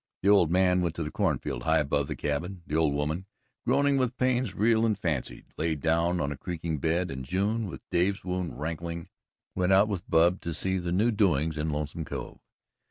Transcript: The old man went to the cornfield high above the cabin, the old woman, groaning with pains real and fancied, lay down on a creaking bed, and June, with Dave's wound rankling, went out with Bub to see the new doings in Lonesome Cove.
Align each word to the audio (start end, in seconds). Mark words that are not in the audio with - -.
The 0.23 0.29
old 0.29 0.49
man 0.49 0.81
went 0.81 0.95
to 0.95 1.03
the 1.03 1.11
cornfield 1.11 1.61
high 1.61 1.77
above 1.77 2.07
the 2.07 2.15
cabin, 2.15 2.63
the 2.65 2.75
old 2.75 2.95
woman, 2.95 3.27
groaning 3.67 3.97
with 3.97 4.17
pains 4.17 4.55
real 4.55 4.83
and 4.83 4.97
fancied, 4.97 5.45
lay 5.59 5.75
down 5.75 6.19
on 6.19 6.31
a 6.31 6.37
creaking 6.37 6.79
bed, 6.79 7.11
and 7.11 7.23
June, 7.23 7.67
with 7.67 7.87
Dave's 7.91 8.23
wound 8.25 8.59
rankling, 8.59 9.09
went 9.53 9.71
out 9.73 9.87
with 9.87 10.09
Bub 10.09 10.41
to 10.41 10.55
see 10.55 10.79
the 10.79 10.91
new 10.91 11.11
doings 11.11 11.55
in 11.55 11.69
Lonesome 11.69 12.03
Cove. 12.03 12.39